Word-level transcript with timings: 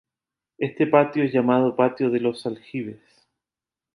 Este 0.57 0.87
patio 0.87 1.23
es 1.23 1.31
llamado 1.31 1.75
patio 1.75 2.09
de 2.09 2.19
los 2.19 2.43
Aljibes. 2.47 3.03